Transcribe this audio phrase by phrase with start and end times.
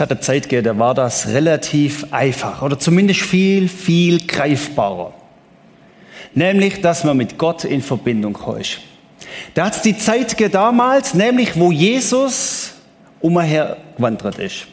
[0.00, 5.12] Es hat eine Zeit gegeben, da war das relativ einfach oder zumindest viel, viel greifbarer.
[6.32, 8.80] Nämlich, dass man mit Gott in Verbindung kommt.
[9.52, 12.72] Da hat es die Zeit gegeben damals, nämlich wo Jesus
[13.20, 14.68] umher gewandert ist.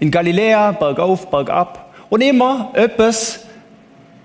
[0.00, 1.94] In Galiläa, bergauf, bergab.
[2.10, 3.46] Und immer etwas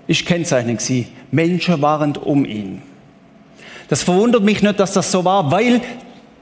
[0.08, 1.06] ist kennzeichnend sie.
[1.30, 2.82] Menschen waren um ihn.
[3.86, 5.80] Das verwundert mich nicht, dass das so war, weil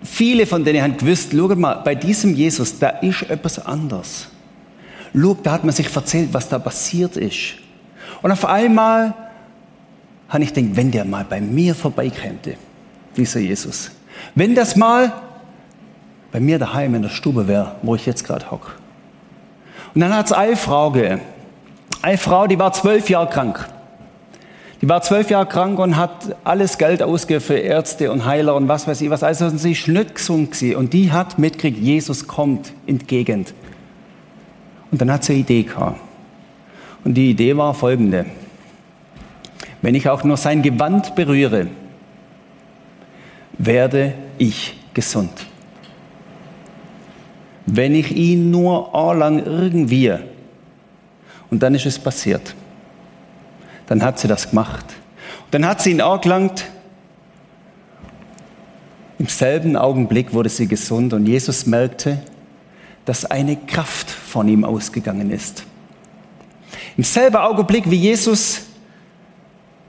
[0.02, 4.28] viele von denen haben gewusst, schau mal, bei diesem Jesus, da ist etwas anders.
[5.14, 7.54] Schau, da hat man sich erzählt, was da passiert ist.
[8.22, 9.14] Und auf einmal
[10.28, 12.38] habe ich gedacht, wenn der mal bei mir vorbeikäme,
[13.16, 13.90] dieser Jesus.
[14.34, 15.12] Wenn das mal
[16.30, 18.72] bei mir daheim in der Stube wäre, wo ich jetzt gerade hocke.
[19.94, 21.20] Und dann hat es eine Frau gegeben.
[22.02, 23.68] Eine Frau, die war zwölf Jahre krank.
[24.80, 28.68] Die war zwölf Jahre krank und hat alles Geld ausgegeben für Ärzte und Heiler und
[28.68, 29.24] was weiß ich was.
[29.24, 30.76] Also sie ist nicht gesund gewesen.
[30.76, 33.54] Und die hat mitgekriegt, Jesus kommt in die Gegend.
[34.90, 36.00] Und dann hat sie eine Idee gehabt.
[37.04, 38.26] Und die Idee war folgende.
[39.82, 41.68] Wenn ich auch nur sein Gewand berühre,
[43.58, 45.46] werde ich gesund.
[47.66, 50.14] Wenn ich ihn nur lang irgendwie
[51.50, 52.54] und dann ist es passiert.
[53.88, 54.84] Dann hat sie das gemacht.
[55.44, 56.66] Und dann hat sie ihn angelangt.
[59.18, 62.22] Im selben Augenblick wurde sie gesund und Jesus merkte,
[63.04, 65.64] dass eine Kraft von ihm ausgegangen ist.
[66.96, 68.62] Im selben Augenblick, wie Jesus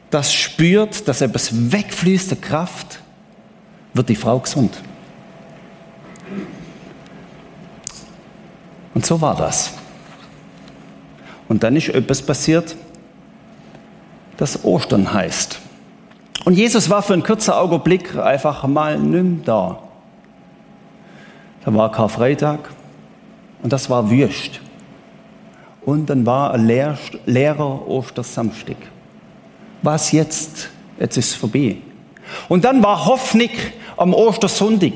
[0.10, 3.02] das spürt, dass etwas wegfließt, der Kraft,
[3.94, 4.82] wird die Frau gesund.
[8.96, 9.74] Und so war das.
[11.48, 12.76] Und dann ist etwas passiert,
[14.40, 15.60] das Ostern heißt.
[16.46, 19.80] Und Jesus war für einen kurzen Augenblick einfach mal nimm da.
[21.66, 22.60] Da war Karfreitag
[23.62, 24.62] und das war Wüst.
[25.86, 28.78] Und dann war ein leer, leerer Ostersamstag.
[29.82, 30.70] Was jetzt?
[30.98, 31.78] Jetzt ist es vorbei.
[32.48, 33.50] Und dann war Hoffnung
[33.98, 34.94] am Ostersonntag.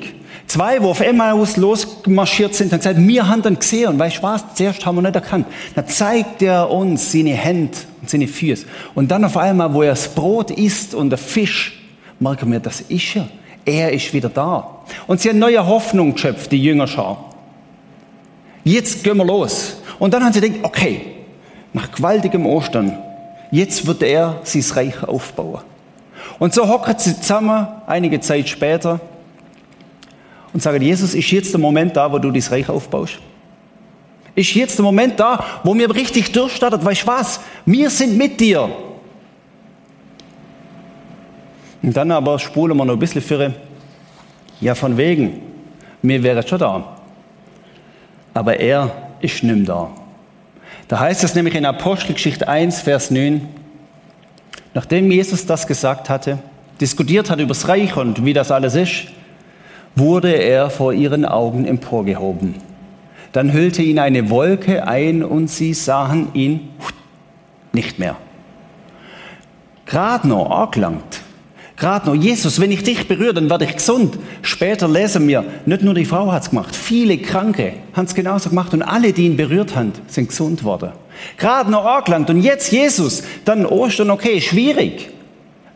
[0.47, 3.89] Zwei, wo auf Emmaus losmarschiert sind, haben gesagt, wir haben ihn gesehen.
[3.89, 4.43] Und weißt du was?
[4.53, 5.47] Zuerst haben wir nicht erkannt.
[5.75, 8.65] Dann zeigt er uns seine Hände und seine Füße.
[8.93, 11.81] Und dann auf einmal, wo er das Brot isst und der Fisch,
[12.19, 13.27] merken wir, das ist er.
[13.65, 14.83] Er ist wieder da.
[15.07, 17.33] Und sie haben neue Hoffnung geschöpft, die Jüngerschar.
[18.63, 19.77] Jetzt gehen wir los.
[19.99, 21.01] Und dann haben sie gedacht, okay,
[21.71, 22.97] nach gewaltigem Ostern,
[23.51, 25.61] jetzt wird er sein Reich aufbauen.
[26.39, 28.99] Und so hocken sie zusammen, einige Zeit später,
[30.53, 33.19] und sagen, Jesus, ist jetzt der Moment da, wo du das Reich aufbaust?
[34.35, 36.83] Ist jetzt der Moment da, wo mir richtig durchstartet?
[36.83, 37.39] Weißt du was?
[37.65, 38.69] Wir sind mit dir.
[41.81, 43.53] Und dann aber spulen wir noch ein bisschen für,
[44.61, 45.41] ja, von wegen,
[46.01, 46.97] mir wäre schon da.
[48.33, 49.91] Aber er ist nicht da.
[50.87, 53.47] Da heißt es nämlich in Apostelgeschichte 1, Vers 9,
[54.73, 56.39] nachdem Jesus das gesagt hatte,
[56.79, 59.07] diskutiert hat über das Reich und wie das alles ist,
[59.95, 62.55] wurde er vor ihren Augen emporgehoben.
[63.31, 66.69] Dann hüllte ihn eine Wolke ein und sie sahen ihn
[67.73, 68.15] nicht mehr.
[69.85, 71.21] Gerade noch angelangt.
[71.75, 74.17] Gerade noch, Jesus, wenn ich dich berühre, dann werde ich gesund.
[74.43, 78.49] Später lesen wir, nicht nur die Frau hat es gemacht, viele Kranke haben es genauso
[78.49, 80.91] gemacht und alle, die ihn berührt haben, sind gesund worden.
[81.37, 85.09] Gerade noch angelangt und jetzt Jesus, dann Ostern, okay, schwierig.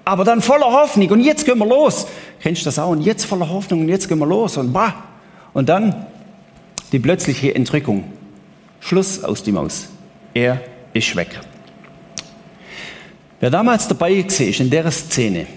[0.06, 2.08] Aber dann voller Hoffnung und jetzt gehen wir los.
[2.40, 2.90] Kennst du das auch?
[2.90, 4.94] Und jetzt voller Hoffnung und jetzt gehen wir los und bah.
[5.54, 6.06] Und dann
[6.92, 8.04] die plötzliche Entrückung.
[8.80, 9.88] Schluss aus die Maus.
[10.34, 10.62] Er
[10.94, 11.40] ist weg.
[13.40, 15.48] Wer damals dabei war in der Szene,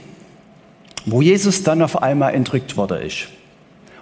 [1.07, 3.29] wo Jesus dann auf einmal entrückt worden ist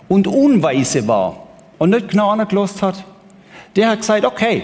[0.08, 1.46] und unweise war
[1.78, 3.04] und nicht genau angelost hat,
[3.76, 4.62] der hat gesagt, okay,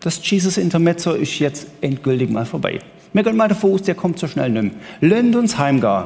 [0.00, 2.78] das Jesus Intermezzo ist jetzt endgültig mal vorbei.
[3.12, 4.70] Wir gehen mal davon aus, der kommt so schnell mehr.
[5.00, 6.04] Lönnt uns heimgehen.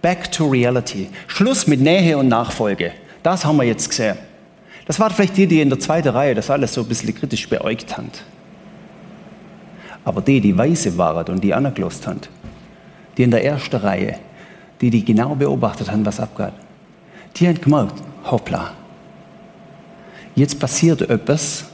[0.00, 1.08] Back to reality.
[1.26, 2.92] Schluss mit Nähe und Nachfolge.
[3.22, 4.16] Das haben wir jetzt gesehen.
[4.86, 7.48] Das waren vielleicht die, die in der zweiten Reihe das alles so ein bisschen kritisch
[7.48, 8.10] beäugt haben.
[10.04, 12.20] Aber die, die weise waren und die angelost haben,
[13.16, 14.18] die in der ersten Reihe,
[14.80, 16.54] die, die genau beobachtet haben, was abgeht,
[17.36, 18.72] die haben gemerkt, hoppla,
[20.34, 21.66] jetzt passiert etwas,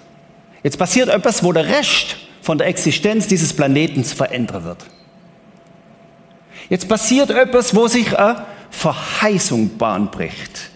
[0.65, 4.85] jetzt passiert etwas, wo der Rest von der Existenz dieses Planetens verändern wird.
[6.69, 10.71] Jetzt passiert etwas, wo sich eine Verheißung Bahn bricht.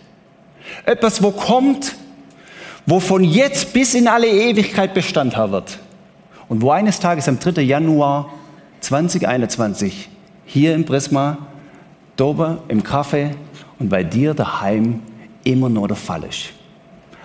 [0.84, 1.94] Etwas, wo kommt,
[2.86, 5.78] wo von jetzt bis in alle Ewigkeit Bestand haben wird.
[6.48, 7.62] Und wo eines Tages am 3.
[7.62, 8.32] Januar
[8.80, 10.08] 2021
[10.46, 11.38] hier im Prisma,
[12.16, 13.32] dober im Kaffee
[13.78, 15.02] und bei dir daheim
[15.44, 16.50] immer nur der Fall ist.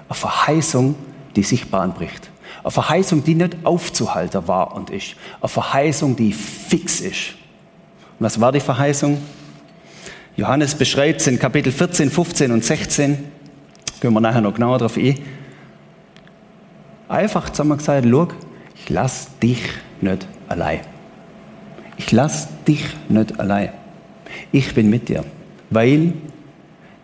[0.09, 0.95] Eine Verheißung,
[1.35, 2.29] die sich Bahn bricht.
[2.63, 5.15] Eine Verheißung, die nicht aufzuhalten war und ist.
[5.41, 7.35] Eine Verheißung, die fix ist.
[8.23, 9.17] Was war die Verheißung?
[10.37, 13.17] Johannes beschreibt es in Kapitel 14, 15 und 16.
[13.99, 15.17] Gehen wir nachher noch genauer drauf ein.
[17.09, 18.29] Einfach zusammen gesagt, schau,
[18.75, 19.61] ich lass dich
[19.99, 20.79] nicht allein.
[21.97, 23.73] Ich lass dich nicht allein.
[24.53, 25.25] Ich bin mit dir,
[25.69, 26.13] weil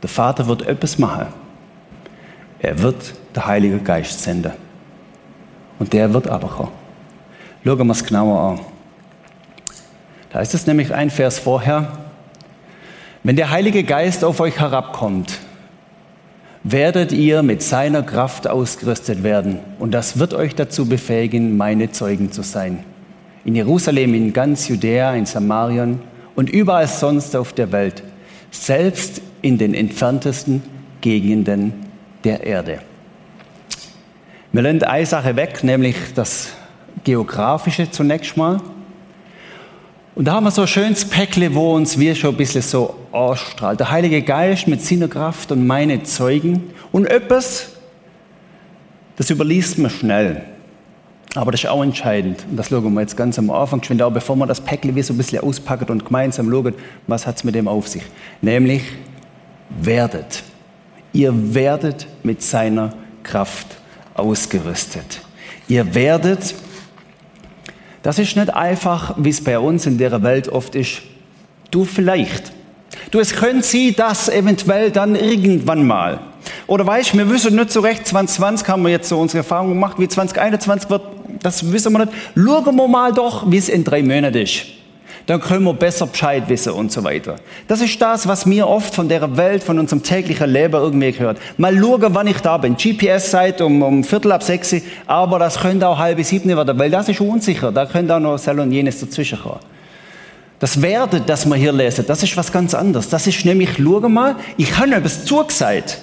[0.01, 1.27] der Vater wird etwas machen.
[2.59, 4.53] Er wird der Heilige Geist senden.
[5.79, 6.71] Und der wird aber kommen.
[7.65, 8.78] Schauen wir es genauer an.
[10.31, 11.97] Da ist es nämlich ein Vers vorher.
[13.23, 15.39] Wenn der Heilige Geist auf euch herabkommt,
[16.63, 19.59] werdet ihr mit seiner Kraft ausgerüstet werden.
[19.79, 22.83] Und das wird euch dazu befähigen, meine Zeugen zu sein.
[23.43, 26.01] In Jerusalem, in ganz Judäa, in Samarien
[26.35, 28.03] und überall sonst auf der Welt.
[28.51, 30.61] Selbst in den entferntesten
[31.01, 31.73] Gegenden
[32.23, 32.79] der Erde.
[34.51, 36.49] Wir lernen eine Sache weg, nämlich das
[37.03, 38.59] Geografische zunächst mal.
[40.19, 42.93] Und da haben wir so ein schönes Päckle, wo uns wir schon ein bisschen so
[43.13, 43.79] ausstrahlt.
[43.79, 46.73] Der Heilige Geist mit seiner Kraft und meine Zeugen.
[46.91, 47.69] Und etwas,
[49.15, 50.43] das überliest man schnell.
[51.35, 52.43] Aber das ist auch entscheidend.
[52.49, 55.03] Und das schauen wir jetzt ganz am Anfang, schon auch bevor wir das Päckle wie
[55.03, 56.73] so ein bisschen auspacken und gemeinsam schauen,
[57.07, 58.03] was hat es mit dem auf sich.
[58.41, 58.83] Nämlich,
[59.69, 60.43] werdet.
[61.13, 62.91] Ihr werdet mit seiner
[63.23, 63.67] Kraft
[64.15, 65.21] ausgerüstet.
[65.69, 66.55] Ihr werdet,
[68.03, 71.01] das ist nicht einfach, wie es bei uns in der Welt oft ist,
[71.71, 72.51] du vielleicht.
[73.11, 76.19] Du, es könnte sie das eventuell dann irgendwann mal.
[76.67, 79.99] Oder weißt, wir wissen nicht so recht, 2020 haben wir jetzt so unsere Erfahrung gemacht,
[79.99, 81.01] wie 2021 wird,
[81.41, 82.13] das wissen wir nicht.
[82.35, 84.78] Schauen wir mal doch, wie es in drei Monaten ist
[85.29, 87.35] dann können wir besser Bescheid wissen und so weiter.
[87.67, 91.37] Das ist das, was mir oft von der Welt, von unserem täglichen Leben irgendwie gehört.
[91.55, 92.75] Mal schauen, wann ich da bin.
[92.75, 94.73] GPS sagt um, um Viertel ab sechs,
[95.05, 97.71] aber das könnte auch halb sieben werden, weil das ist unsicher.
[97.71, 99.59] Da könnte auch noch Sel und jenes dazwischen kommen.
[100.57, 103.07] Das Werde, das wir hier lesen, das ist was ganz anderes.
[103.07, 105.99] Das ist nämlich, schau mal, ich habe etwas zugesagt.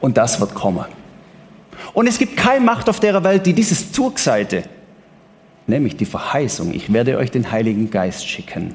[0.00, 0.86] Und das wird kommen.
[1.92, 4.64] Und es gibt keine Macht auf der Welt, die dieses Zugesagte
[5.68, 8.74] nämlich die Verheißung, ich werde euch den Heiligen Geist schicken.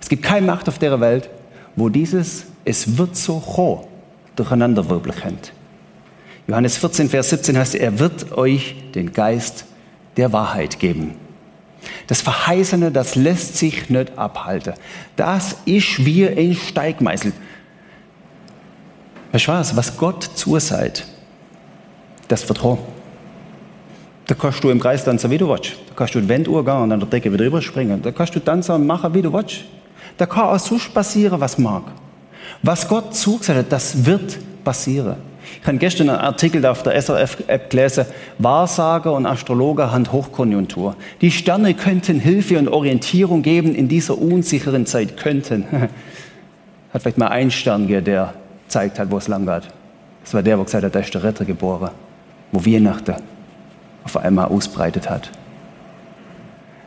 [0.00, 1.30] Es gibt keine Macht auf der Welt,
[1.76, 3.86] wo dieses es wird so hoch
[4.36, 5.52] durcheinander wirbeln könnt.
[6.46, 9.66] Johannes 14, Vers 17 heißt, er wird euch den Geist
[10.16, 11.14] der Wahrheit geben.
[12.06, 14.74] Das Verheißene, das lässt sich nicht abhalten.
[15.16, 17.32] Das ist wie ein Steigmeißel.
[19.32, 19.76] Weißt du was?
[19.76, 21.06] Was Gott zusagt,
[22.28, 22.78] das wird hoch.
[24.26, 25.72] Da kannst du im Kreis tanzen, wie du willst.
[25.88, 28.00] Da kannst du in Wenduhr gehen und an der Decke wieder überspringen.
[28.00, 29.64] Da kannst du tanzen und machen, wie du willst.
[30.16, 31.82] Da kann auch so passieren, was mag.
[32.62, 35.16] Was Gott zugesagt hat, das wird passieren.
[35.60, 38.06] Ich habe gestern einen Artikel auf der SRF-App gelesen.
[38.38, 40.96] Wahrsager und Astrologer haben Hochkonjunktur.
[41.20, 45.18] Die Sterne könnten Hilfe und Orientierung geben in dieser unsicheren Zeit.
[45.18, 45.66] Könnten.
[46.92, 48.34] Hat vielleicht mal einen Stern gegeben, der
[48.68, 49.68] zeigt hat, wo es lang geht.
[50.22, 51.90] Das war der, der gesagt hat, da ist der Retter geboren.
[52.52, 53.16] Wo Weihnachten
[54.04, 55.30] auf einmal ausbreitet hat.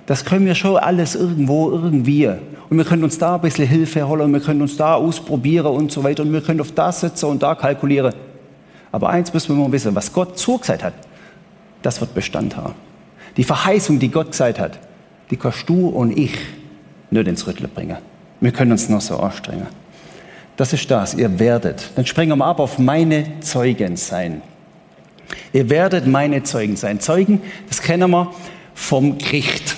[0.05, 2.27] Das können wir schon alles irgendwo, irgendwie.
[2.69, 5.67] Und wir können uns da ein bisschen Hilfe holen, und wir können uns da ausprobieren
[5.67, 6.24] und so weiter.
[6.24, 8.13] Und wir können auf das setzen und da kalkulieren.
[8.91, 10.93] Aber eins müssen wir mal wissen, was Gott zugesagt hat,
[11.81, 12.74] das wird Bestand haben.
[13.36, 14.79] Die Verheißung, die Gott gesagt hat,
[15.29, 16.38] die kannst du und ich
[17.12, 17.97] nicht ins Rütteln bringen.
[18.39, 19.67] Wir können uns noch so anstrengen.
[20.55, 21.91] Das ist das, ihr werdet.
[21.95, 24.41] Dann springen wir ab auf meine Zeugen sein.
[25.53, 27.00] Ihr werdet meine Zeugen sein.
[27.00, 28.34] Zeugen, das kennen wir
[28.74, 29.75] vom Gericht.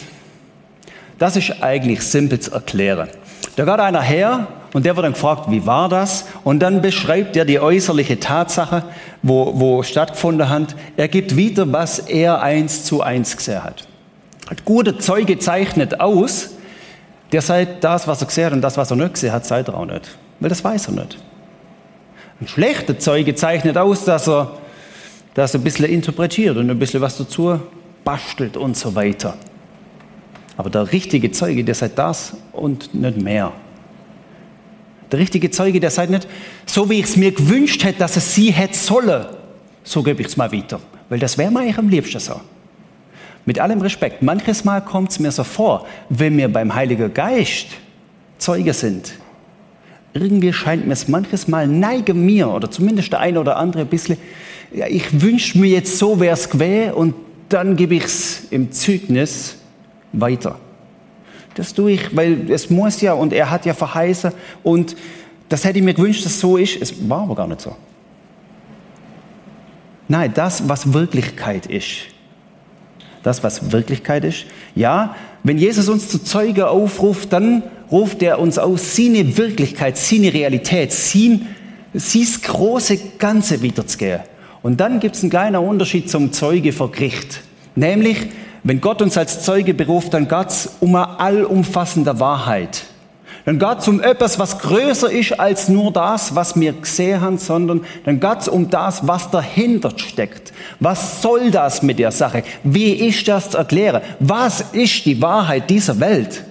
[1.17, 3.09] Das ist eigentlich simpel zu erklären.
[3.55, 6.25] Da geht einer her und der wird dann gefragt, wie war das?
[6.43, 8.83] Und dann beschreibt er die äußerliche Tatsache,
[9.21, 10.75] wo, wo stattgefunden hat.
[10.95, 13.85] Er gibt wieder, was er eins zu eins gesehen hat.
[14.49, 16.51] Ein guter Zeuge zeichnet aus,
[17.31, 19.67] der sagt das, was er gesehen hat und das, was er nicht gesehen hat, sagt
[19.67, 20.17] er auch nicht.
[20.39, 21.17] Weil das weiß er nicht.
[22.41, 24.53] Ein schlechter Zeuge zeichnet aus, dass er
[25.39, 27.59] das ein bisschen interpretiert und ein bisschen was dazu
[28.03, 29.37] bastelt und so weiter.
[30.57, 33.53] Aber der richtige Zeuge, der sagt das und nicht mehr.
[35.11, 36.27] Der richtige Zeuge, der sagt nicht,
[36.65, 39.25] so wie ich es mir gewünscht hätte, dass es sie hätte sollen,
[39.83, 40.79] so gebe ich es mal weiter.
[41.07, 42.39] Weil das wäre mir eigentlich am liebsten so.
[43.45, 47.67] Mit allem Respekt, manches Mal kommt es mir so vor, wenn wir beim Heiligen Geist
[48.37, 49.13] Zeuge sind,
[50.13, 53.87] irgendwie scheint mir es manches Mal neige mir, oder zumindest der eine oder andere ein
[53.87, 54.17] bisschen,
[54.73, 57.15] ja, ich wünsche mir jetzt so wäre es gewesen und
[57.49, 59.57] dann gebe ich es im Zeugnis
[60.13, 60.59] weiter.
[61.55, 64.31] Das tue ich, weil es muss ja und er hat ja verheißen
[64.63, 64.95] und
[65.49, 66.79] das hätte ich mir gewünscht, dass es so ist.
[66.79, 67.75] Es war aber gar nicht so.
[70.07, 72.05] Nein, das, was Wirklichkeit ist.
[73.23, 74.45] Das, was Wirklichkeit ist.
[74.75, 80.33] Ja, wenn Jesus uns zu Zeuge aufruft, dann ruft er uns aus, seine Wirklichkeit, seine
[80.33, 81.47] Realität, sein,
[81.93, 84.21] sein große Ganze wiederzugehen.
[84.61, 87.41] Und dann gibt es einen kleinen Unterschied zum Zeuge vor Gericht.
[87.75, 88.17] Nämlich,
[88.63, 92.83] wenn Gott uns als Zeuge beruft, dann geht es um eine allumfassende Wahrheit.
[93.45, 97.37] Dann geht es um etwas, was größer ist als nur das, was wir gesehen haben,
[97.37, 100.53] sondern dann geht es um das, was dahinter steckt.
[100.79, 102.43] Was soll das mit der Sache?
[102.63, 104.01] Wie ist das zu erklären?
[104.19, 106.43] Was ist die Wahrheit dieser Welt?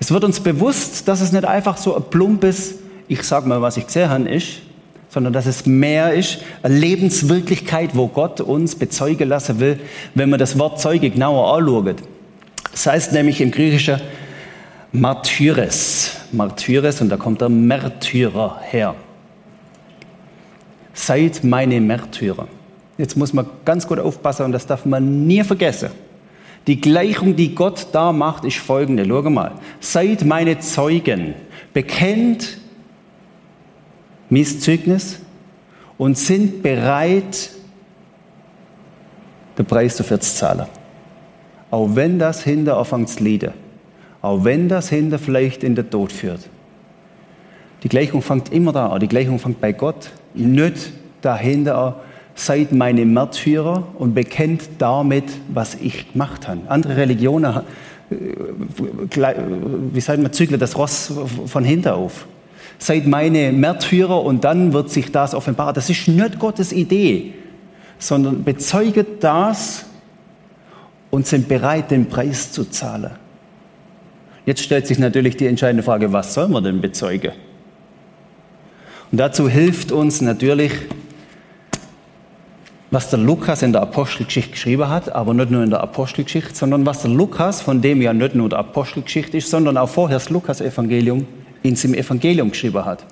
[0.00, 2.76] Es wird uns bewusst, dass es nicht einfach so ein plumpes,
[3.08, 4.60] ich sag mal, was ich gesehen habe, ist,
[5.08, 9.80] sondern dass es mehr ist, eine Lebenswirklichkeit, wo Gott uns bezeugen lassen will,
[10.14, 11.96] wenn man das Wort Zeuge genauer anschaut.
[12.70, 14.00] Das heißt nämlich im Griechischen
[14.92, 16.12] Martyres.
[16.32, 18.94] Martyres und da kommt der Märtyrer her.
[20.92, 22.48] Seid meine Märtyrer.
[22.98, 25.90] Jetzt muss man ganz gut aufpassen und das darf man nie vergessen.
[26.68, 29.06] Die Gleichung, die Gott da macht, ist folgende.
[29.06, 29.52] Schau mal.
[29.80, 31.34] Seid meine Zeugen.
[31.72, 32.58] Bekennt
[34.28, 35.18] Misszeugnis
[35.96, 37.50] und sind bereit,
[39.56, 40.66] den Preis dafür zu zahlen.
[41.70, 43.52] Auch wenn das hinter anfängt zu leiden.
[44.20, 46.50] Auch wenn das hinter vielleicht in den Tod führt.
[47.82, 49.00] Die Gleichung fängt immer da an.
[49.00, 50.10] Die Gleichung fängt bei Gott.
[50.34, 51.94] Nicht dahinter an,
[52.38, 56.60] seid meine Märtyrer und bekennt damit, was ich gemacht habe.
[56.68, 57.62] Andere Religionen,
[58.10, 58.14] äh,
[59.92, 61.12] wie sagt man, zügeln das Ross
[61.46, 62.26] von hinten auf.
[62.78, 65.74] Seid meine Märtyrer und dann wird sich das offenbaren.
[65.74, 67.34] Das ist nicht Gottes Idee,
[67.98, 69.86] sondern bezeuget das
[71.10, 73.10] und sind bereit, den Preis zu zahlen.
[74.46, 77.32] Jetzt stellt sich natürlich die entscheidende Frage, was soll man denn bezeugen?
[79.10, 80.72] Und dazu hilft uns natürlich
[82.90, 86.86] was der Lukas in der Apostelgeschichte geschrieben hat, aber nicht nur in der Apostelgeschichte, sondern
[86.86, 90.30] was der Lukas, von dem ja nicht nur der Apostelgeschichte ist, sondern auch vorher das
[90.30, 91.26] Lukas-Evangelium
[91.62, 93.04] in seinem Evangelium geschrieben hat.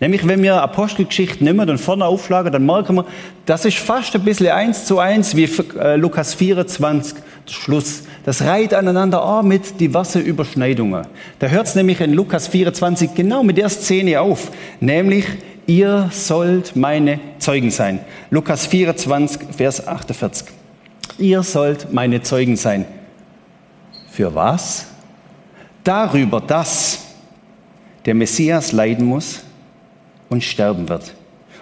[0.00, 3.04] Nämlich, wenn wir Apostelgeschichte nehmen und vorne aufschlagen, dann merken wir,
[3.46, 5.48] das ist fast ein bisschen eins zu eins wie
[5.78, 8.04] äh, Lukas 24, der Schluss.
[8.24, 11.06] Das reiht aneinander an mit diversen Überschneidungen.
[11.38, 14.50] Da hört es nämlich in Lukas 24 genau mit der Szene auf,
[14.80, 15.26] nämlich
[15.66, 18.00] ihr sollt meine Zeugen sein.
[18.30, 20.48] Lukas 24, Vers 48.
[21.18, 22.84] Ihr sollt meine Zeugen sein.
[24.10, 24.86] Für was?
[25.84, 27.00] Darüber, dass
[28.04, 29.42] der Messias leiden muss
[30.28, 31.14] und sterben wird.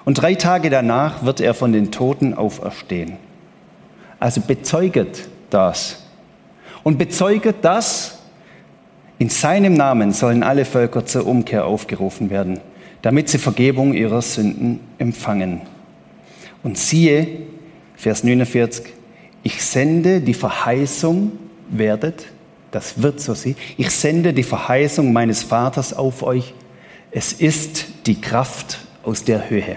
[0.05, 3.17] Und drei Tage danach wird er von den Toten auferstehen.
[4.19, 6.05] Also bezeuget das.
[6.83, 8.19] Und bezeuget das,
[9.19, 12.61] in seinem Namen sollen alle Völker zur Umkehr aufgerufen werden
[13.03, 15.63] damit sie Vergebung ihrer Sünden empfangen.
[16.63, 17.27] Und siehe,
[17.97, 18.87] Vers 49,
[19.43, 21.33] ich sende die Verheißung,
[21.69, 22.27] werdet,
[22.71, 26.55] das wird so sie, ich sende die Verheißung meines Vaters auf euch,
[27.11, 29.77] es ist die Kraft aus der Höhe.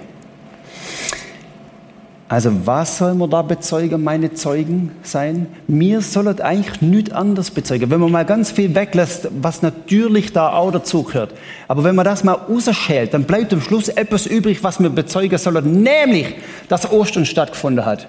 [2.34, 5.46] Also was soll man da bezeugen, meine Zeugen sein?
[5.68, 7.92] Mir soll es eigentlich nichts anderes bezeugen.
[7.92, 11.36] Wenn man mal ganz viel weglässt, was natürlich da auch dazu gehört.
[11.68, 15.38] Aber wenn man das mal rausschält, dann bleibt am Schluss etwas übrig, was wir bezeugen
[15.38, 15.84] sollen.
[15.84, 16.34] Nämlich,
[16.70, 18.08] dass Ostern stattgefunden hat.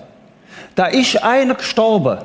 [0.75, 2.17] Da ist einer gestorben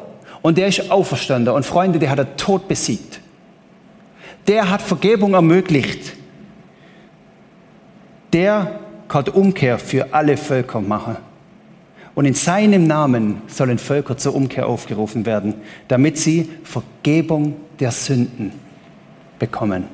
[0.42, 1.54] und der ist auferstanden.
[1.54, 3.20] Und Freunde, der hat den Tod besiegt.
[4.48, 6.14] Der hat Vergebung ermöglicht.
[8.32, 8.80] Der
[9.10, 11.18] kann Umkehr für alle Völker machen.
[12.20, 15.54] Und in seinem Namen sollen Völker zur Umkehr aufgerufen werden,
[15.88, 18.52] damit sie Vergebung der Sünden
[19.40, 19.86] bekommen.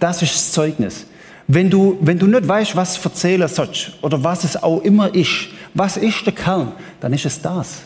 [0.00, 1.06] Das ist das Zeugnis.
[1.46, 5.50] Wenn du, wenn du nicht weißt, was erzählen sollst oder was es auch immer ist,
[5.72, 7.82] was ist der Kern, dann ist es das.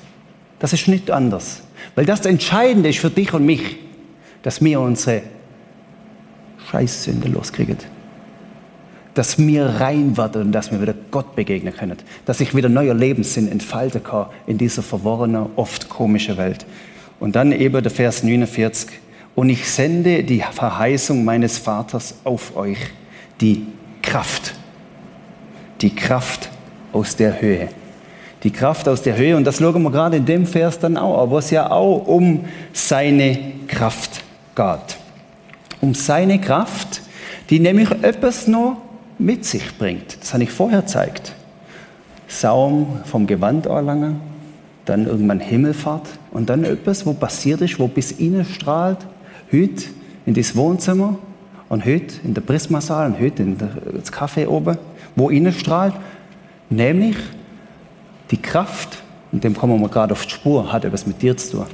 [0.61, 1.61] Das ist nicht anders.
[1.95, 3.77] Weil das Entscheidende ist für dich und mich,
[4.41, 5.25] dass wir unsere
[6.71, 7.77] Scheißsünde loskriegen
[9.15, 11.97] dass wir rein werden und dass wir wieder Gott begegnen können.
[12.27, 16.67] Dass ich wieder neuer Lebenssinn entfalten kann in dieser verworrenen, oft komischen Welt.
[17.21, 18.91] Und dann eben der Vers 49.
[19.35, 22.79] Und ich sende die Verheißung meines Vaters auf euch,
[23.41, 23.67] die
[24.03, 24.55] Kraft.
[25.81, 26.51] Die Kraft
[26.93, 27.69] aus der Höhe.
[28.43, 29.37] Die Kraft aus der Höhe.
[29.37, 32.45] Und das schauen wir gerade in dem Vers dann auch, wo es ja auch um
[32.73, 34.23] seine Kraft
[34.55, 34.99] geht.
[35.81, 37.03] Um seine Kraft,
[37.51, 38.84] die nämlich etwas noch
[39.19, 40.21] mit sich bringt.
[40.21, 41.33] Das habe ich vorher gezeigt.
[42.29, 44.21] Saum vom Gewand anlangen,
[44.85, 48.99] dann irgendwann Himmelfahrt und dann etwas, wo passiert ist, wo bis innen strahlt,
[49.53, 49.85] heute
[50.27, 51.19] in das Wohnzimmer
[51.69, 54.79] und heute in der Prismasaal und heute in das Café oben,
[55.17, 55.95] wo innen strahlt,
[56.71, 57.17] Nämlich
[58.31, 59.03] die Kraft,
[59.33, 61.67] und dem kommen wir gerade auf die Spur, hat etwas mit dir zu tun.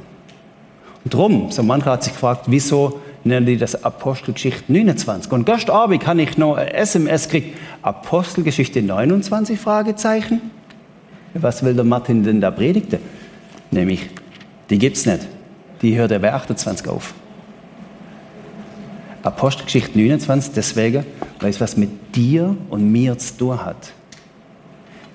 [1.05, 5.31] Und drum, so mancher hat sich gefragt, wieso nennen die das Apostelgeschichte 29?
[5.33, 10.41] Und gestern Abend kann ich noch ein SMS kriegen, Apostelgeschichte 29, Fragezeichen?
[11.35, 12.99] Was will der Martin denn da predigte?
[13.71, 14.09] Nämlich,
[14.69, 15.27] die gibt's nicht.
[15.83, 17.15] Die hört er bei 28 auf.
[19.23, 21.05] Apostelgeschichte 29 deswegen,
[21.41, 23.93] weil es was mit dir und mir zu tun hat.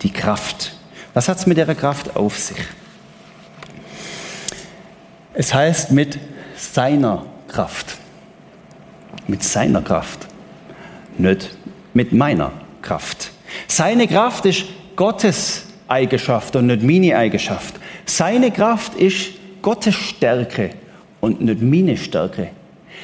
[0.01, 0.75] Die Kraft.
[1.13, 2.57] Was hat es mit der Kraft auf sich?
[5.33, 6.17] Es heißt mit
[6.55, 7.97] seiner Kraft.
[9.27, 10.27] Mit seiner Kraft.
[11.17, 11.51] Nicht
[11.93, 13.31] mit meiner Kraft.
[13.69, 14.65] Seine Kraft ist
[14.97, 17.75] Gottes Eigenschaft und nicht meine Eigenschaft.
[18.05, 19.29] Seine Kraft ist
[19.61, 20.71] Gottes Stärke
[21.21, 22.49] und nicht meine Stärke.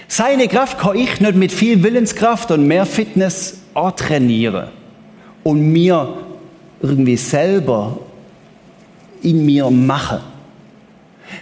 [0.10, 3.62] Seine Kraft kann ich nicht mit viel Willenskraft und mehr Fitness
[3.96, 4.68] trainieren
[5.44, 6.18] und mir
[6.82, 8.00] irgendwie selber
[9.24, 10.31] in mir machen.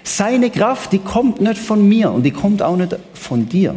[0.04, 3.76] Seine Kraft, die kommt nicht von mir und die kommt auch nicht von dir.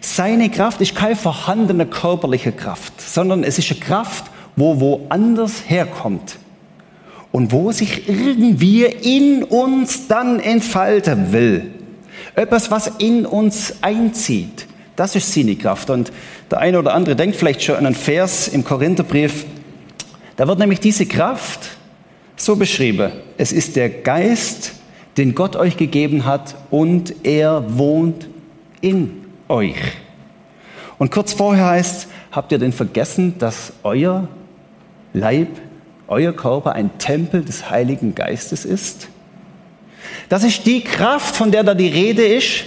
[0.00, 4.24] Seine Kraft ist keine vorhandene körperliche Kraft, sondern es ist eine Kraft,
[4.56, 6.38] wo woanders herkommt
[7.32, 11.70] und wo sich irgendwie in uns dann entfalten will.
[12.34, 14.66] Etwas, was in uns einzieht.
[14.96, 15.90] Das ist seine Kraft.
[15.90, 16.12] Und
[16.50, 19.46] der eine oder andere denkt vielleicht schon an einen Vers im Korintherbrief.
[20.36, 21.60] Da wird nämlich diese Kraft
[22.36, 23.12] so beschrieben.
[23.36, 24.72] Es ist der Geist,
[25.16, 28.28] den Gott euch gegeben hat und er wohnt
[28.80, 29.76] in euch.
[30.98, 34.28] Und kurz vorher heißt, habt ihr denn vergessen, dass euer
[35.12, 35.48] Leib,
[36.08, 39.08] euer Körper ein Tempel des Heiligen Geistes ist?
[40.28, 42.64] Das ist die Kraft, von der da die Rede ist,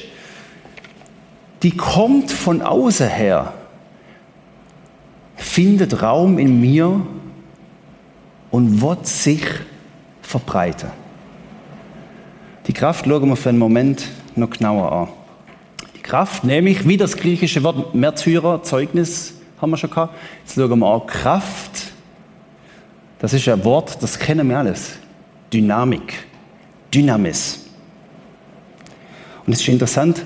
[1.62, 3.54] die kommt von außen her,
[5.36, 7.06] findet Raum in mir
[8.52, 9.46] und wird sich
[10.22, 11.03] verbreiten.
[12.68, 15.08] Die Kraft schauen wir für einen Moment noch genauer an.
[15.98, 20.16] Die Kraft, nämlich wie das griechische Wort Märtyrer, Zeugnis, haben wir schon gehabt.
[20.46, 21.92] Jetzt schauen wir an Kraft.
[23.20, 24.94] Das ist ein Wort, das kennen wir alles.
[25.52, 26.14] Dynamik,
[26.94, 27.66] Dynamis.
[29.46, 30.24] Und es ist interessant,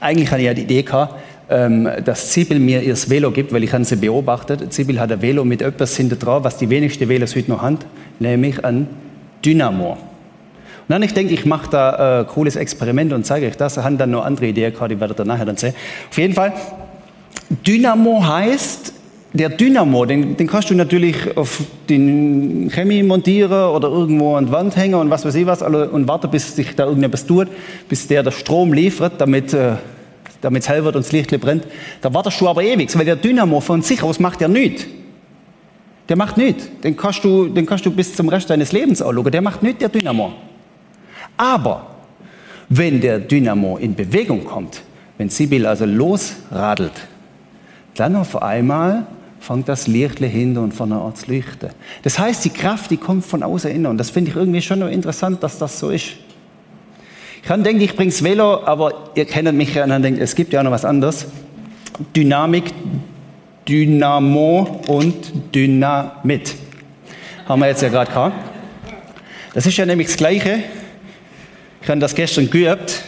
[0.00, 1.14] eigentlich hatte ich ja die Idee gehabt,
[1.48, 4.72] ähm, dass Sibyl mir ihr Velo gibt, weil ich habe sie beobachtet.
[4.72, 7.78] Sibyl hat ein Velo mit etwas hinter drauf, was die wenigsten Velos heute noch haben,
[8.18, 8.88] nämlich ein
[9.44, 9.96] Dynamo.
[10.88, 13.76] Dann ich denke, ich mache da ein cooles Experiment und zeige euch das.
[13.76, 15.74] Ich habe dann noch andere Ideen gehabt, die werdet ihr nachher dann sehen.
[16.10, 16.52] Auf jeden Fall,
[17.66, 18.92] Dynamo heißt,
[19.32, 24.52] der Dynamo, den, den kannst du natürlich auf den Chemie montieren oder irgendwo an die
[24.52, 27.48] Wand hängen und was weiß ich was und warten, bis sich da irgendetwas tut,
[27.88, 29.72] bis der der Strom liefert, damit äh,
[30.40, 31.66] damit es hell wird und das Licht brennt.
[32.00, 34.86] Da wartest du aber ewig, weil der Dynamo von sich aus macht ja nichts.
[36.08, 36.68] Der macht nichts.
[36.84, 39.30] Den kannst du, den kannst du bis zum Rest deines Lebens anschauen.
[39.30, 40.32] Der macht nichts, der Dynamo.
[41.36, 41.86] Aber
[42.68, 44.82] wenn der Dynamo in Bewegung kommt,
[45.18, 46.92] wenn Sibyl also losradelt,
[47.94, 49.06] dann auf einmal
[49.40, 51.70] fängt das Lichtle hinter und von der zu leuchten.
[52.02, 53.86] Das heißt, die Kraft, die kommt von außen innen.
[53.86, 56.16] Und das finde ich irgendwie schon noch interessant, dass das so ist.
[57.36, 60.20] Ich kann denken, ich bringe das Velo, aber ihr kennt mich ja und dann denkt,
[60.20, 61.26] es gibt ja noch was anderes.
[62.14, 62.64] Dynamik,
[63.68, 66.54] Dynamo und Dynamit.
[67.46, 68.36] Haben wir jetzt ja gerade gehabt.
[69.54, 70.64] Das ist ja nämlich das Gleiche.
[71.86, 73.04] Ich habe das gestern geübt.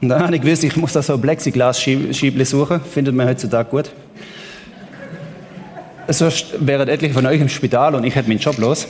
[0.00, 2.80] Und dann habe ich gewusst, ich muss da so ein Plexiglas-Schieble suchen.
[2.80, 3.90] Findet man heutzutage gut.
[6.08, 8.88] Sonst wären etliche von euch im Spital und ich hätte meinen Job los.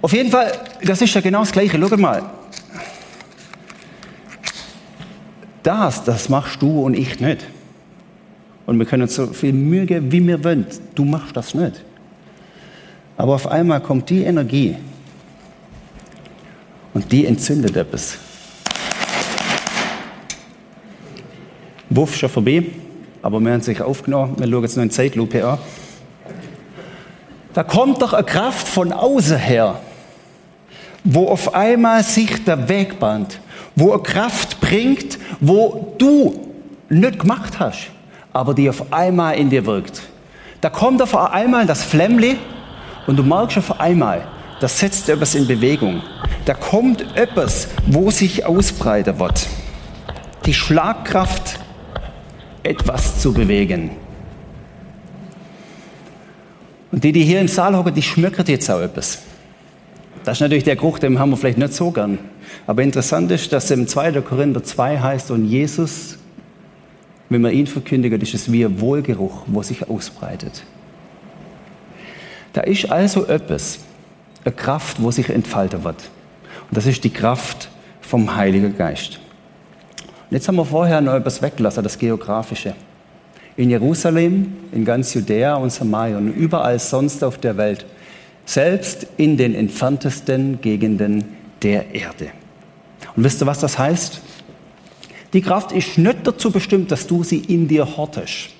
[0.00, 0.50] Auf jeden Fall,
[0.82, 1.78] das ist ja genau das Gleiche.
[1.80, 2.24] Schau mal.
[5.62, 7.46] Das, das machst du und ich nicht.
[8.66, 10.66] Und wir können uns so viel Mühe geben, wie wir wollen.
[10.96, 11.80] Du machst das nicht.
[13.16, 14.74] Aber auf einmal kommt die Energie,
[16.94, 18.18] und die entzündet etwas.
[21.90, 22.64] Wuff schon vorbei,
[23.20, 24.36] aber wir haben sich aufgenommen.
[24.38, 25.58] Wir schauen jetzt noch in Zeitlupe an.
[27.52, 29.78] Da kommt doch eine Kraft von außen her,
[31.04, 33.40] wo auf einmal sich der Weg bahnt,
[33.76, 36.48] wo eine Kraft bringt, wo du
[36.88, 37.90] nicht gemacht hast,
[38.32, 40.00] aber die auf einmal in dir wirkt.
[40.62, 42.38] Da kommt auf einmal das Flämmli
[43.06, 44.22] und du merkst auf einmal,
[44.62, 46.02] das setzt etwas in Bewegung.
[46.44, 49.48] Da kommt etwas, wo sich ausbreiten wird.
[50.46, 51.58] Die Schlagkraft,
[52.62, 53.90] etwas zu bewegen.
[56.92, 59.22] Und die, die hier im Saal hocken, die schmöckert jetzt auch etwas.
[60.22, 62.20] Das ist natürlich der Geruch, den haben wir vielleicht nicht so gern.
[62.68, 64.20] Aber interessant ist, dass im 2.
[64.20, 66.18] Korinther 2 heißt, und Jesus,
[67.30, 70.62] wenn man ihn verkündigt, ist es wie ein Wohlgeruch, wo sich ausbreitet.
[72.52, 73.80] Da ist also etwas,
[74.44, 76.10] eine Kraft, wo sich entfalten wird.
[76.68, 77.68] Und das ist die Kraft
[78.00, 79.20] vom Heiligen Geist.
[80.30, 82.74] Und jetzt haben wir vorher noch etwas weggelassen, das Geografische.
[83.56, 87.84] In Jerusalem, in ganz Judäa und Samaria und überall sonst auf der Welt,
[88.44, 91.24] selbst in den entferntesten Gegenden
[91.62, 92.30] der Erde.
[93.14, 94.20] Und wisst ihr, was das heißt?
[95.32, 98.50] Die Kraft ist nicht dazu bestimmt, dass du sie in dir hortest.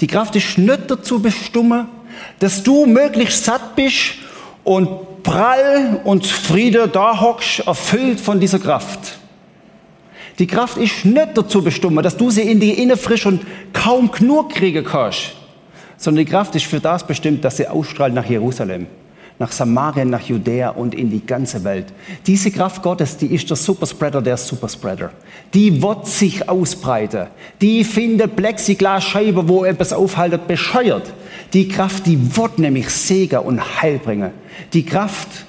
[0.00, 1.86] Die Kraft ist nicht dazu bestimmt,
[2.38, 4.16] dass du möglichst satt bist
[4.64, 9.18] und prall und Friede da hockst, erfüllt von dieser Kraft.
[10.38, 14.10] Die Kraft ist nicht dazu bestimmt, dass du sie in die Inne frisch und kaum
[14.10, 15.32] genug kriegen kannst,
[15.96, 18.86] sondern die Kraft ist für das bestimmt, dass sie ausstrahlt nach Jerusalem
[19.38, 21.86] nach Samarien, nach Judäa und in die ganze Welt.
[22.26, 25.10] Diese Kraft Gottes, die ist der Superspreader der Superspreader.
[25.52, 27.26] Die wird sich ausbreiten.
[27.60, 31.12] Die findet Plexiglasscheibe, wo etwas aufhaltet, bescheuert.
[31.54, 34.32] Die Kraft, die wird nämlich Segen und Heil bringen.
[34.72, 35.46] Die Kraft,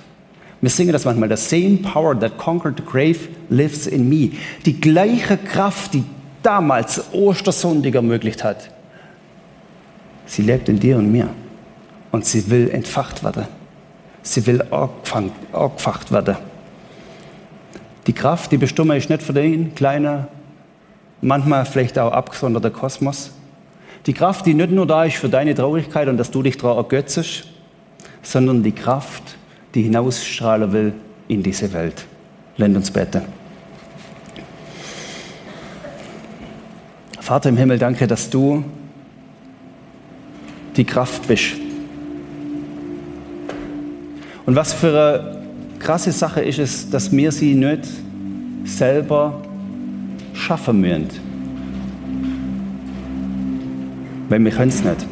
[0.61, 4.29] wir singen das manchmal, the same power that conquered the grave lives in me.
[4.65, 6.03] Die gleiche Kraft, die
[6.43, 8.69] damals Ostersonntag ermöglicht hat,
[10.27, 11.29] sie lebt in dir und mir.
[12.11, 13.45] Und sie will entfacht werden.
[14.21, 16.37] Sie will angefacht werden.
[18.07, 20.27] Die Kraft, die bestimmt ist nicht für den kleinen,
[21.21, 23.31] manchmal vielleicht auch abgesonderten Kosmos.
[24.05, 26.77] Die Kraft, die nicht nur da ist für deine Traurigkeit und dass du dich daran
[26.77, 27.47] ergötzest,
[28.21, 29.35] sondern die Kraft,
[29.73, 30.93] die hinausstrahlen will
[31.27, 32.05] in diese Welt.
[32.57, 33.21] Lend uns beten.
[37.19, 38.63] Vater im Himmel, danke, dass du
[40.75, 41.55] die Kraft bist
[44.45, 45.37] und was für eine
[45.79, 47.87] krasse Sache ist es, dass wir sie nicht
[48.63, 49.41] selber
[50.33, 51.09] schaffen müssen.
[54.35, 55.07] Weil wir können es nicht.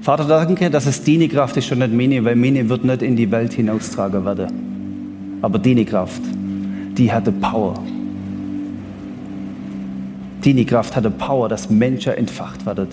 [0.00, 3.14] Vater, danke, dass es deine Kraft ist und nicht meine, weil meine wird nicht in
[3.14, 5.38] die Welt hinaustragen werden.
[5.40, 6.20] Aber deine Kraft,
[6.98, 7.74] die hat die Power.
[10.44, 12.88] Deine Kraft hat die Power, dass Menschen entfacht werden.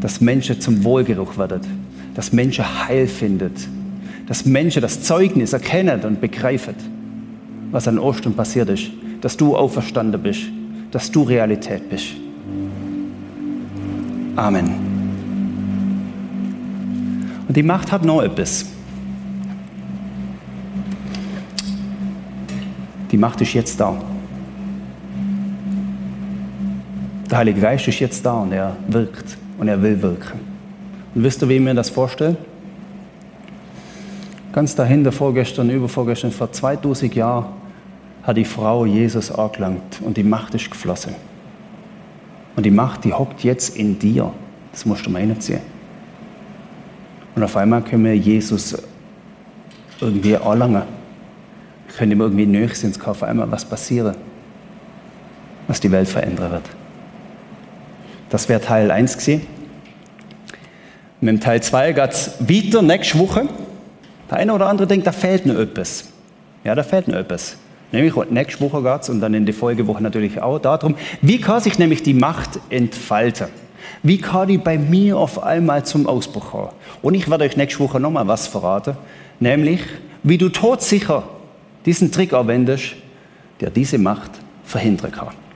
[0.00, 1.60] Dass Menschen zum Wohlgeruch werden
[2.14, 3.68] dass Menschen Heil findet,
[4.26, 6.74] dass Menschen das Zeugnis erkennen und begreifen,
[7.70, 10.44] was an Ostern passiert ist, dass du auferstanden bist,
[10.90, 12.14] dass du Realität bist.
[14.38, 14.70] Amen.
[17.48, 18.66] Und die Macht hat noch etwas.
[23.10, 24.00] Die Macht ist jetzt da.
[27.28, 30.38] Der Heilige Geist ist jetzt da und er wirkt und er will wirken.
[31.16, 32.36] Und wisst ihr, wie ich mir das vorstelle?
[34.52, 37.46] Ganz dahinter, vorgestern, übervorgestern, vor 2000 Jahren,
[38.22, 41.27] hat die Frau Jesus angelangt und die Macht ist geflossen.
[42.58, 44.32] Und die Macht, die hockt jetzt in dir.
[44.72, 45.60] Das musst du mal reinziehen.
[47.36, 48.76] Und auf einmal können wir Jesus
[50.00, 50.82] irgendwie anlangen.
[51.86, 54.16] Wir können ihm irgendwie näher sein, es kann auf einmal was passieren,
[55.68, 56.64] was die Welt verändern wird.
[58.28, 59.46] Das wäre Teil 1 gewesen.
[61.20, 63.48] Mit dem Teil 2 geht es weiter nächste Woche.
[64.28, 66.06] Der eine oder andere denkt, da fehlt noch etwas.
[66.64, 67.56] Ja, da fehlt noch etwas.
[67.90, 71.78] Nämlich nächste Woche geht und dann in der Folgewoche natürlich auch darum, wie kann sich
[71.78, 73.48] nämlich die Macht entfalten?
[74.02, 76.68] Wie kann die bei mir auf einmal zum Ausbruch kommen?
[77.02, 78.96] Und ich werde euch nächste Woche nochmal was verraten,
[79.40, 79.80] nämlich
[80.22, 81.24] wie du todsicher
[81.86, 82.94] diesen Trick anwendest,
[83.60, 84.32] der diese Macht
[84.64, 85.47] verhindern kann.